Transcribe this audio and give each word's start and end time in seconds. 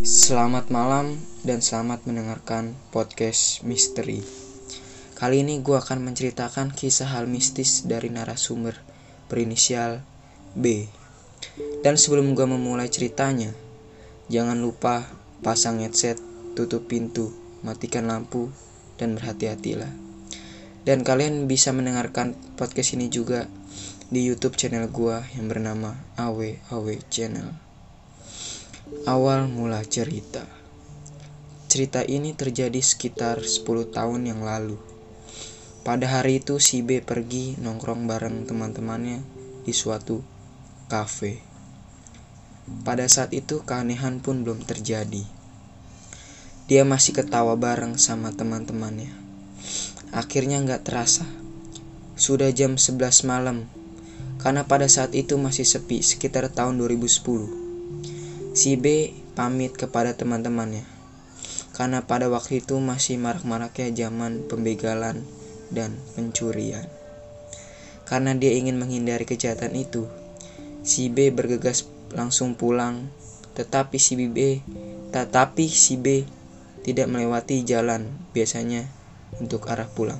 Selamat 0.00 0.72
malam 0.72 1.20
dan 1.44 1.60
selamat 1.60 2.08
mendengarkan 2.08 2.72
podcast 2.88 3.60
misteri. 3.68 4.24
Kali 5.12 5.44
ini 5.44 5.60
gue 5.60 5.76
akan 5.76 6.08
menceritakan 6.08 6.72
kisah 6.72 7.12
hal 7.12 7.28
mistis 7.28 7.84
dari 7.84 8.08
narasumber 8.08 8.80
berinisial 9.28 10.00
B. 10.56 10.88
Dan 11.84 12.00
sebelum 12.00 12.32
gue 12.32 12.48
memulai 12.48 12.88
ceritanya, 12.88 13.52
jangan 14.32 14.56
lupa 14.56 15.04
pasang 15.44 15.84
headset, 15.84 16.16
tutup 16.56 16.88
pintu, 16.88 17.36
matikan 17.60 18.08
lampu, 18.08 18.48
dan 18.96 19.20
berhati-hatilah. 19.20 19.92
Dan 20.88 21.04
kalian 21.04 21.44
bisa 21.44 21.76
mendengarkan 21.76 22.32
podcast 22.56 22.96
ini 22.96 23.12
juga 23.12 23.44
di 24.08 24.24
YouTube 24.24 24.56
channel 24.56 24.88
gua 24.88 25.20
yang 25.36 25.52
bernama 25.52 25.92
Awe 26.16 26.56
Awe 26.72 26.96
Channel. 27.12 27.67
Awal 28.88 29.52
mula 29.52 29.84
cerita. 29.84 30.48
Cerita 31.68 32.00
ini 32.08 32.32
terjadi 32.32 32.80
sekitar 32.80 33.44
10 33.44 33.92
tahun 33.92 34.24
yang 34.24 34.40
lalu. 34.40 34.80
Pada 35.84 36.08
hari 36.08 36.40
itu 36.40 36.56
si 36.56 36.80
B 36.80 37.04
pergi 37.04 37.60
nongkrong 37.60 38.08
bareng 38.08 38.48
teman-temannya 38.48 39.20
di 39.68 39.76
suatu 39.76 40.24
kafe. 40.88 41.36
Pada 42.80 43.04
saat 43.12 43.36
itu 43.36 43.60
keanehan 43.60 44.24
pun 44.24 44.40
belum 44.40 44.64
terjadi. 44.64 45.20
Dia 46.64 46.88
masih 46.88 47.12
ketawa 47.12 47.60
bareng 47.60 48.00
sama 48.00 48.32
teman-temannya. 48.32 49.12
Akhirnya 50.16 50.64
nggak 50.64 50.88
terasa. 50.88 51.28
Sudah 52.16 52.48
jam 52.56 52.80
11 52.80 53.28
malam 53.28 53.68
karena 54.40 54.64
pada 54.64 54.88
saat 54.88 55.12
itu 55.12 55.36
masih 55.36 55.68
sepi 55.68 56.00
sekitar 56.00 56.48
tahun 56.48 56.80
2010. 56.80 57.68
Si 58.58 58.74
B 58.74 59.14
pamit 59.38 59.78
kepada 59.78 60.18
teman-temannya 60.18 60.82
karena 61.78 62.02
pada 62.02 62.26
waktu 62.26 62.58
itu 62.58 62.74
masih 62.82 63.14
marak-maraknya 63.14 63.94
zaman 63.94 64.50
pembegalan 64.50 65.22
dan 65.70 65.94
pencurian. 66.18 66.82
Karena 68.02 68.34
dia 68.34 68.50
ingin 68.58 68.74
menghindari 68.74 69.22
kejahatan 69.22 69.78
itu, 69.78 70.10
si 70.82 71.06
B 71.06 71.30
bergegas 71.30 71.86
langsung 72.10 72.58
pulang, 72.58 73.06
tetapi 73.54 73.94
si 74.02 74.18
B 74.26 74.58
tetapi 75.14 75.70
si 75.70 75.94
B 75.94 76.26
tidak 76.82 77.06
melewati 77.06 77.62
jalan 77.62 78.10
biasanya 78.34 78.90
untuk 79.38 79.70
arah 79.70 79.86
pulang 79.86 80.18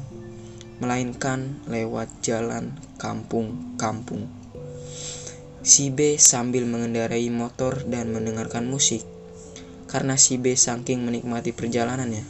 melainkan 0.78 1.58
lewat 1.66 2.06
jalan 2.22 2.78
kampung-kampung. 3.02 4.37
Si 5.68 5.92
B 5.92 6.16
sambil 6.16 6.64
mengendarai 6.64 7.28
motor 7.28 7.84
dan 7.84 8.08
mendengarkan 8.08 8.64
musik. 8.64 9.04
Karena 9.84 10.16
si 10.16 10.40
B 10.40 10.56
saking 10.56 11.04
menikmati 11.04 11.52
perjalanannya, 11.52 12.24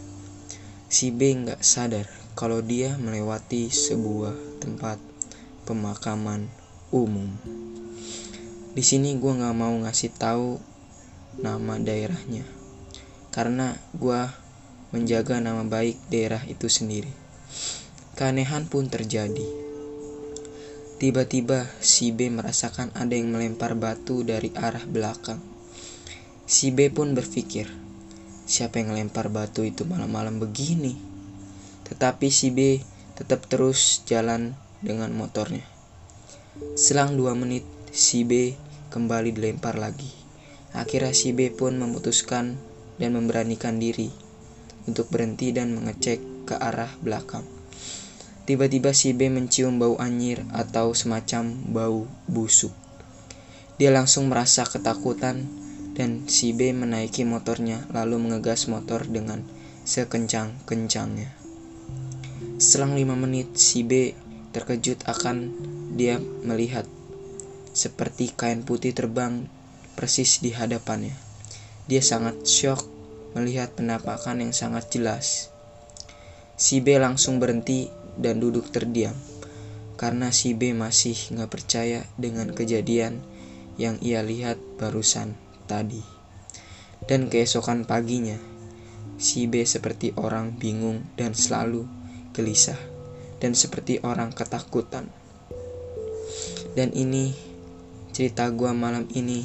si 0.90 1.14
B 1.14 1.38
nggak 1.46 1.62
sadar 1.62 2.10
kalau 2.34 2.58
dia 2.66 2.98
melewati 2.98 3.70
sebuah 3.70 4.58
tempat 4.58 4.98
pemakaman 5.70 6.50
umum. 6.90 7.30
Di 8.74 8.82
sini 8.82 9.14
gue 9.14 9.30
nggak 9.30 9.54
mau 9.54 9.74
ngasih 9.86 10.18
tahu 10.18 10.58
nama 11.38 11.78
daerahnya, 11.78 12.42
karena 13.30 13.78
gue 13.94 14.18
menjaga 14.90 15.38
nama 15.38 15.62
baik 15.62 16.10
daerah 16.10 16.42
itu 16.46 16.66
sendiri. 16.66 17.10
Keanehan 18.18 18.66
pun 18.66 18.90
terjadi. 18.90 19.67
Tiba-tiba 20.98 21.70
si 21.78 22.10
B 22.10 22.26
merasakan 22.26 22.90
ada 22.90 23.14
yang 23.14 23.30
melempar 23.30 23.78
batu 23.78 24.26
dari 24.26 24.50
arah 24.58 24.82
belakang. 24.82 25.38
Si 26.42 26.74
B 26.74 26.90
pun 26.90 27.14
berpikir, 27.14 27.70
siapa 28.50 28.82
yang 28.82 28.90
melempar 28.90 29.30
batu 29.30 29.62
itu 29.62 29.86
malam-malam 29.86 30.42
begini? 30.42 30.98
Tetapi 31.86 32.34
si 32.34 32.50
B 32.50 32.82
tetap 33.14 33.46
terus 33.46 34.02
jalan 34.10 34.58
dengan 34.82 35.14
motornya. 35.14 35.62
Selang 36.74 37.14
dua 37.14 37.38
menit, 37.38 37.62
si 37.94 38.26
B 38.26 38.58
kembali 38.90 39.30
dilempar 39.38 39.78
lagi. 39.78 40.10
Akhirnya 40.74 41.14
si 41.14 41.30
B 41.30 41.54
pun 41.54 41.78
memutuskan 41.78 42.58
dan 42.98 43.14
memberanikan 43.14 43.78
diri 43.78 44.10
untuk 44.90 45.06
berhenti 45.14 45.54
dan 45.54 45.78
mengecek 45.78 46.18
ke 46.42 46.58
arah 46.58 46.90
belakang. 46.98 47.57
Tiba-tiba 48.48 48.96
si 48.96 49.12
B 49.12 49.28
mencium 49.28 49.76
bau 49.76 50.00
anyir 50.00 50.40
atau 50.56 50.96
semacam 50.96 51.52
bau 51.68 52.08
busuk. 52.24 52.72
Dia 53.76 53.92
langsung 53.92 54.32
merasa 54.32 54.64
ketakutan 54.64 55.44
dan 55.92 56.24
si 56.32 56.56
B 56.56 56.72
menaiki 56.72 57.28
motornya 57.28 57.84
lalu 57.92 58.16
mengegas 58.16 58.64
motor 58.72 59.04
dengan 59.04 59.44
sekencang-kencangnya. 59.84 61.28
Selang 62.56 62.96
lima 62.96 63.20
menit 63.20 63.52
si 63.60 63.84
B 63.84 64.16
terkejut 64.56 65.04
akan 65.04 65.52
dia 66.00 66.16
melihat 66.40 66.88
seperti 67.76 68.32
kain 68.32 68.64
putih 68.64 68.96
terbang 68.96 69.44
persis 69.92 70.40
di 70.40 70.56
hadapannya. 70.56 71.12
Dia 71.84 72.00
sangat 72.00 72.48
syok 72.48 72.80
melihat 73.36 73.76
penampakan 73.76 74.40
yang 74.40 74.56
sangat 74.56 74.88
jelas. 74.88 75.52
Si 76.56 76.80
B 76.80 76.96
langsung 76.96 77.36
berhenti 77.36 78.07
dan 78.18 78.42
duduk 78.42 78.68
terdiam 78.74 79.14
karena 79.98 80.30
si 80.30 80.54
B 80.54 80.70
masih 80.78 81.18
nggak 81.34 81.50
percaya 81.50 82.06
dengan 82.14 82.54
kejadian 82.54 83.18
yang 83.82 83.98
ia 83.98 84.22
lihat 84.22 84.56
barusan 84.78 85.34
tadi. 85.66 86.00
Dan 87.02 87.26
keesokan 87.26 87.82
paginya, 87.82 88.38
si 89.18 89.50
B 89.50 89.66
seperti 89.66 90.14
orang 90.14 90.54
bingung 90.54 91.02
dan 91.18 91.34
selalu 91.34 91.82
gelisah 92.30 92.78
dan 93.42 93.58
seperti 93.58 93.98
orang 94.06 94.30
ketakutan. 94.30 95.10
Dan 96.78 96.94
ini 96.94 97.34
cerita 98.14 98.46
gua 98.54 98.70
malam 98.70 99.10
ini 99.10 99.42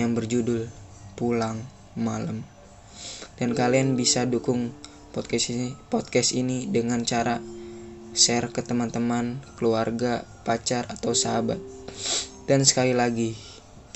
yang 0.00 0.16
berjudul 0.16 0.64
Pulang 1.12 1.60
Malam. 1.92 2.40
Dan 3.36 3.52
kalian 3.52 4.00
bisa 4.00 4.24
dukung 4.24 4.72
podcast 5.12 5.52
ini 5.52 5.76
podcast 5.92 6.32
ini 6.32 6.64
dengan 6.72 7.04
cara 7.04 7.36
share 8.12 8.52
ke 8.52 8.60
teman-teman, 8.60 9.40
keluarga, 9.56 10.24
pacar, 10.44 10.88
atau 10.88 11.16
sahabat. 11.16 11.58
Dan 12.44 12.64
sekali 12.64 12.92
lagi, 12.92 13.36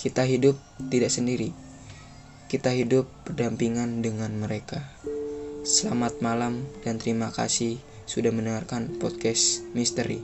kita 0.01 0.25
hidup 0.25 0.57
tidak 0.93 1.13
sendiri. 1.13 1.53
Kita 2.47 2.73
hidup 2.73 3.09
berdampingan 3.27 4.01
dengan 4.01 4.37
mereka. 4.37 4.85
Selamat 5.67 6.23
malam 6.23 6.63
dan 6.87 7.03
terima 7.03 7.35
kasih 7.35 7.83
sudah 8.07 8.31
mendengarkan 8.31 9.03
podcast 9.03 9.67
misteri. 9.75 10.23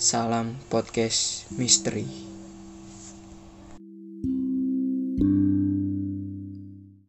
Salam 0.00 0.56
podcast 0.72 1.50
misteri. 1.52 2.27